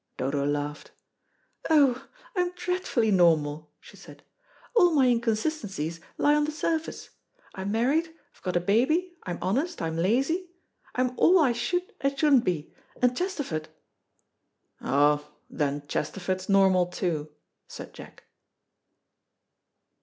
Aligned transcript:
Dodo 0.17 0.43
laughed. 0.47 0.89
"Oh, 1.69 2.07
I'm 2.35 2.53
dreadfully 2.53 3.11
normal," 3.11 3.71
she 3.79 3.95
said; 3.97 4.23
"all 4.75 4.95
my 4.95 5.05
inconsistencies 5.07 5.99
lie 6.17 6.33
on 6.33 6.45
the 6.45 6.51
surface 6.51 7.11
I'm 7.53 7.71
married, 7.71 8.11
I've 8.33 8.41
got 8.41 8.55
a 8.55 8.59
baby, 8.61 9.15
I'm 9.27 9.37
honest, 9.43 9.79
I'm 9.79 9.95
lazy. 9.97 10.49
I'm 10.95 11.11
all 11.19 11.37
I 11.37 11.51
should 11.51 11.93
and 12.01 12.17
shouldn't 12.17 12.45
be. 12.45 12.73
And 12.99 13.15
Chesterford" 13.15 13.69
"Oh, 14.81 15.29
then 15.51 15.85
Chesterford's 15.87 16.49
normal 16.49 16.87
too," 16.87 17.31
said 17.67 17.93
Jack. 17.93 18.23